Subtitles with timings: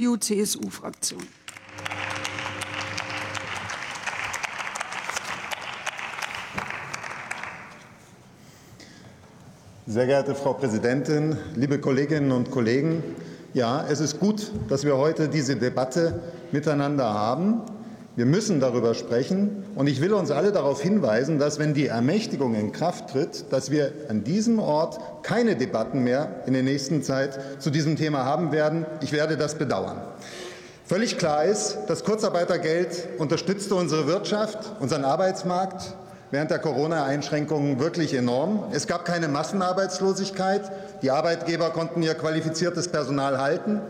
[0.00, 1.18] CDU-CSU-Fraktion.
[9.88, 13.02] Sehr geehrte Frau Präsidentin, liebe Kolleginnen und Kollegen!
[13.54, 16.22] Ja, es ist gut, dass wir heute diese Debatte
[16.52, 17.62] miteinander haben.
[18.18, 19.62] Wir müssen darüber sprechen.
[19.76, 23.70] Und ich will uns alle darauf hinweisen, dass, wenn die Ermächtigung in Kraft tritt, dass
[23.70, 28.50] wir an diesem Ort keine Debatten mehr in der nächsten Zeit zu diesem Thema haben
[28.50, 28.86] werden.
[29.02, 29.98] Ich werde das bedauern.
[30.84, 35.94] Völlig klar ist, das Kurzarbeitergeld unterstützte unsere Wirtschaft, unseren Arbeitsmarkt
[36.32, 38.64] während der Corona-Einschränkungen wirklich enorm.
[38.72, 40.62] Es gab keine Massenarbeitslosigkeit.
[41.02, 43.80] Die Arbeitgeber konnten ihr qualifiziertes Personal halten.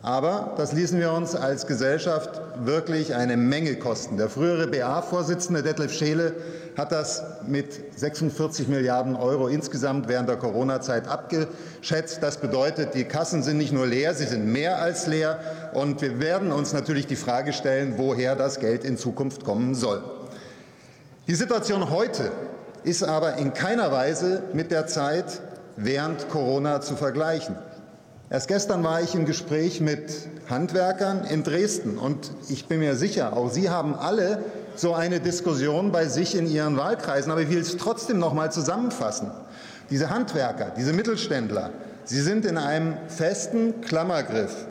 [0.00, 4.16] Aber das ließen wir uns als Gesellschaft wirklich eine Menge kosten.
[4.16, 6.34] Der frühere BA-Vorsitzende Detlef Scheele
[6.76, 12.22] hat das mit 46 Milliarden Euro insgesamt während der Corona-Zeit abgeschätzt.
[12.22, 15.40] Das bedeutet, die Kassen sind nicht nur leer, sie sind mehr als leer.
[15.74, 20.00] Und wir werden uns natürlich die Frage stellen, woher das Geld in Zukunft kommen soll.
[21.26, 22.30] Die Situation heute
[22.84, 25.40] ist aber in keiner Weise mit der Zeit
[25.76, 27.56] während Corona zu vergleichen.
[28.30, 30.12] Erst gestern war ich im Gespräch mit
[30.50, 34.44] Handwerkern in Dresden und ich bin mir sicher, auch Sie haben alle
[34.76, 37.32] so eine Diskussion bei sich in Ihren Wahlkreisen.
[37.32, 39.30] Aber ich will es trotzdem noch mal zusammenfassen.
[39.88, 41.70] Diese Handwerker, diese Mittelständler,
[42.04, 44.66] sie sind in einem festen Klammergriff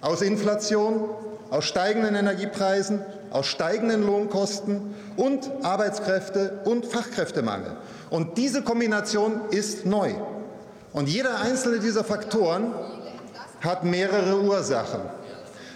[0.00, 1.10] aus Inflation,
[1.50, 7.76] aus steigenden Energiepreisen, aus steigenden Lohnkosten und Arbeitskräfte- und Fachkräftemangel.
[8.08, 10.14] Und diese Kombination ist neu.
[10.92, 12.74] Und jeder einzelne dieser Faktoren
[13.60, 15.00] hat mehrere Ursachen.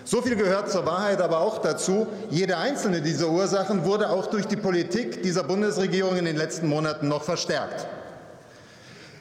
[0.05, 4.47] So viel gehört zur Wahrheit aber auch dazu, jede einzelne dieser Ursachen wurde auch durch
[4.47, 7.87] die Politik dieser Bundesregierung in den letzten Monaten noch verstärkt.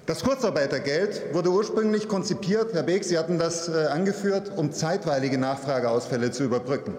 [0.06, 6.30] Das Kurzarbeitergeld wurde ursprünglich konzipiert, Herr Beek, Sie hatten das äh, angeführt, um zeitweilige Nachfrageausfälle
[6.30, 6.96] zu überbrücken.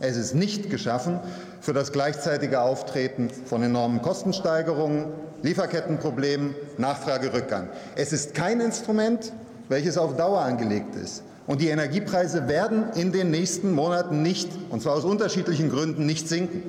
[0.00, 1.20] Es ist nicht geschaffen
[1.60, 5.06] für das gleichzeitige Auftreten von enormen Kostensteigerungen,
[5.42, 7.68] Lieferkettenproblemen, Nachfragerückgang.
[7.94, 9.32] Es ist kein Instrument,
[9.68, 11.22] welches auf Dauer angelegt ist.
[11.46, 16.28] Und die Energiepreise werden in den nächsten Monaten nicht, und zwar aus unterschiedlichen Gründen, nicht
[16.28, 16.62] sinken.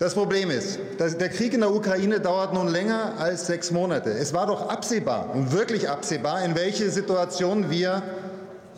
[0.00, 4.10] Das Problem ist, der Krieg in der Ukraine dauert nun länger als sechs Monate.
[4.10, 8.02] Es war doch absehbar und wirklich absehbar, in welche Situation wir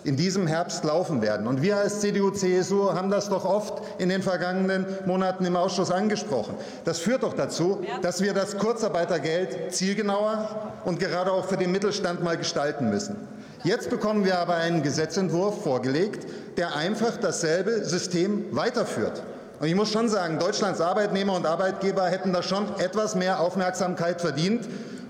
[0.07, 1.47] in diesem Herbst laufen werden.
[1.49, 6.55] Und wir als CDU-CSU haben das doch oft in den vergangenen Monaten im Ausschuss angesprochen.
[6.85, 12.23] Das führt doch dazu, dass wir das Kurzarbeitergeld zielgenauer und gerade auch für den Mittelstand
[12.23, 13.17] mal gestalten müssen.
[13.65, 19.23] Jetzt bekommen wir aber einen Gesetzentwurf vorgelegt, der einfach dasselbe System weiterführt.
[19.59, 24.21] Und ich muss schon sagen, Deutschlands Arbeitnehmer und Arbeitgeber hätten da schon etwas mehr Aufmerksamkeit
[24.21, 24.69] verdient.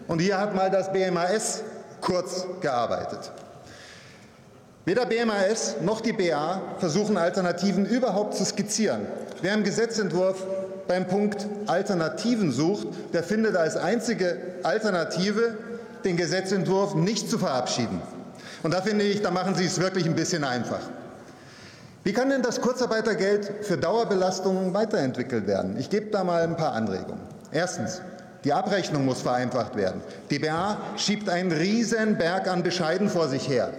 [0.08, 1.64] Und hier hat mal das BMAS
[2.00, 3.32] kurz gearbeitet.
[4.86, 9.08] Weder BMAS noch die BA versuchen Alternativen überhaupt zu skizzieren.
[9.42, 10.46] Wer im Gesetzentwurf
[10.86, 15.58] beim Punkt Alternativen sucht, der findet als einzige Alternative
[16.04, 18.00] den Gesetzentwurf nicht zu verabschieden.
[18.62, 20.78] Und da finde ich, da machen Sie es wirklich ein bisschen einfach.
[22.04, 25.76] Wie kann denn das Kurzarbeitergeld für Dauerbelastungen weiterentwickelt werden?
[25.80, 27.22] Ich gebe da mal ein paar Anregungen.
[27.50, 28.02] Erstens.
[28.44, 30.00] Die Abrechnung muss vereinfacht werden.
[30.30, 33.72] Die BA schiebt einen riesen Berg an Bescheiden vor sich her.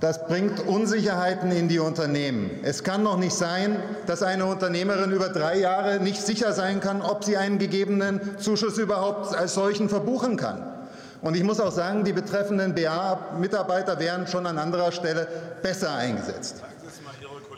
[0.00, 2.50] Das bringt Unsicherheiten in die Unternehmen.
[2.62, 7.02] Es kann doch nicht sein, dass eine Unternehmerin über drei Jahre nicht sicher sein kann,
[7.02, 10.64] ob sie einen gegebenen Zuschuss überhaupt als solchen verbuchen kann.
[11.20, 15.28] Und ich muss auch sagen, die betreffenden BA-Mitarbeiter wären schon an anderer Stelle
[15.62, 16.62] besser eingesetzt.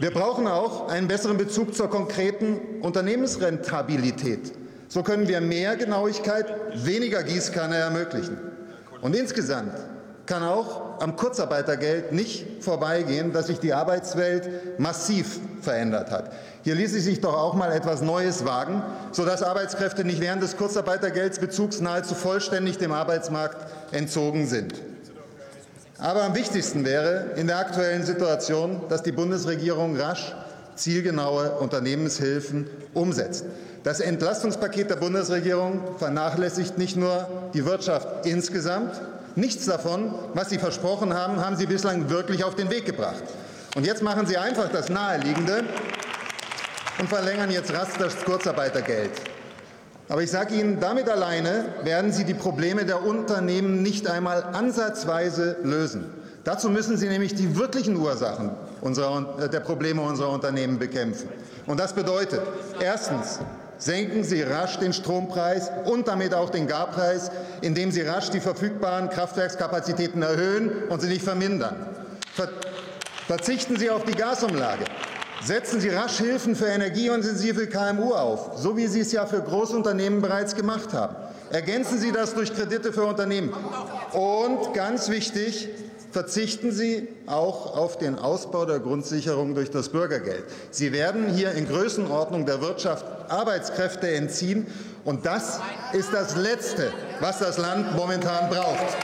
[0.00, 4.52] Wir brauchen auch einen besseren Bezug zur konkreten Unternehmensrentabilität.
[4.88, 8.36] So können wir mehr Genauigkeit, weniger Gießkanne ermöglichen.
[9.00, 9.74] Und insgesamt
[10.26, 16.30] kann auch am Kurzarbeitergeld nicht vorbeigehen, dass sich die Arbeitswelt massiv verändert hat.
[16.62, 18.80] Hier ließe sich doch auch mal etwas Neues wagen,
[19.10, 24.74] sodass Arbeitskräfte nicht während des Kurzarbeitergeldsbezugs nahezu vollständig dem Arbeitsmarkt entzogen sind.
[25.98, 30.36] Aber am wichtigsten wäre in der aktuellen Situation, dass die Bundesregierung rasch
[30.76, 33.44] zielgenaue Unternehmenshilfen umsetzt.
[33.82, 39.00] Das Entlastungspaket der Bundesregierung vernachlässigt nicht nur die Wirtschaft insgesamt,
[39.34, 43.22] Nichts davon, was Sie versprochen haben, haben Sie bislang wirklich auf den Weg gebracht.
[43.74, 45.64] Und jetzt machen Sie einfach das Naheliegende
[46.98, 49.10] und verlängern jetzt rasch das Kurzarbeitergeld.
[50.08, 55.56] Aber ich sage Ihnen, damit alleine werden Sie die Probleme der Unternehmen nicht einmal ansatzweise
[55.62, 56.04] lösen.
[56.44, 58.50] Dazu müssen Sie nämlich die wirklichen Ursachen
[58.82, 61.30] unserer, der Probleme unserer Unternehmen bekämpfen.
[61.66, 62.42] Und das bedeutet
[62.80, 63.38] erstens
[63.84, 67.30] senken Sie rasch den Strompreis und damit auch den Garpreis,
[67.62, 71.86] indem Sie rasch die verfügbaren Kraftwerkskapazitäten erhöhen und sie nicht vermindern.
[73.26, 74.84] Verzichten Sie auf die Gasumlage.
[75.42, 80.22] Setzen Sie rasch Hilfen für energieintensive KMU auf, so wie Sie es ja für Großunternehmen
[80.22, 81.16] bereits gemacht haben.
[81.50, 83.52] Ergänzen Sie das durch Kredite für Unternehmen.
[84.12, 85.68] Und ganz wichtig,
[86.12, 90.44] verzichten Sie auch auf den Ausbau der Grundsicherung durch das Bürgergeld.
[90.70, 94.66] Sie werden hier in Größenordnung der Wirtschaft Arbeitskräfte entziehen,
[95.04, 95.58] und das
[95.92, 98.96] ist das Letzte, was das Land momentan braucht.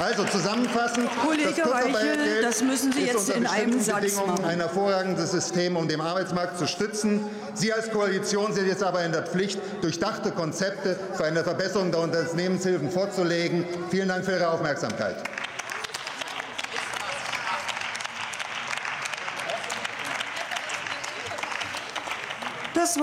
[0.00, 4.44] Also zusammenfassend, Kollege das Reichel, das müssen Sie jetzt in einem Satz machen.
[4.44, 7.20] ein hervorragendes System, um den Arbeitsmarkt zu stützen.
[7.52, 12.00] Sie als Koalition sind jetzt aber in der Pflicht, durchdachte Konzepte für eine Verbesserung der
[12.00, 13.66] Unternehmenshilfen vorzulegen.
[13.90, 15.16] Vielen Dank für Ihre Aufmerksamkeit.